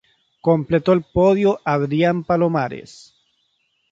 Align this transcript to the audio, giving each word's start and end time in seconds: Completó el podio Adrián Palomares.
Completó 0.41 0.93
el 0.93 1.03
podio 1.03 1.59
Adrián 1.63 2.23
Palomares. 2.23 3.13